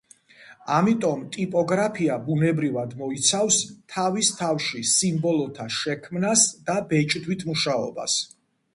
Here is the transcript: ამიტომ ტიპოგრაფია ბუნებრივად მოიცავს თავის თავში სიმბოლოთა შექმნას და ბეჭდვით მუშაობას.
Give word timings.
ამიტომ 0.77 1.19
ტიპოგრაფია 1.35 2.15
ბუნებრივად 2.29 2.97
მოიცავს 3.03 3.61
თავის 3.97 4.33
თავში 4.43 4.83
სიმბოლოთა 4.97 5.71
შექმნას 5.79 6.51
და 6.71 6.83
ბეჭდვით 6.93 7.51
მუშაობას. 7.53 8.23